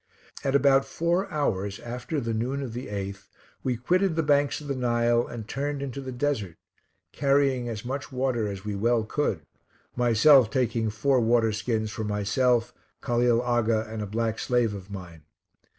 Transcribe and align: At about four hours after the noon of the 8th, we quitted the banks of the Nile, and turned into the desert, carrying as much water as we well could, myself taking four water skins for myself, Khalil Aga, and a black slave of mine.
At 0.43 0.55
about 0.55 0.83
four 0.83 1.29
hours 1.29 1.79
after 1.79 2.19
the 2.19 2.33
noon 2.33 2.63
of 2.63 2.73
the 2.73 2.87
8th, 2.87 3.27
we 3.61 3.77
quitted 3.77 4.15
the 4.15 4.23
banks 4.23 4.59
of 4.59 4.67
the 4.67 4.75
Nile, 4.75 5.27
and 5.27 5.47
turned 5.47 5.83
into 5.83 6.01
the 6.01 6.11
desert, 6.11 6.55
carrying 7.11 7.69
as 7.69 7.85
much 7.85 8.11
water 8.11 8.47
as 8.47 8.65
we 8.65 8.73
well 8.73 9.03
could, 9.03 9.43
myself 9.95 10.49
taking 10.49 10.89
four 10.89 11.19
water 11.19 11.51
skins 11.51 11.91
for 11.91 12.03
myself, 12.03 12.73
Khalil 13.03 13.43
Aga, 13.43 13.85
and 13.91 14.01
a 14.01 14.07
black 14.07 14.39
slave 14.39 14.73
of 14.73 14.89
mine. 14.89 15.21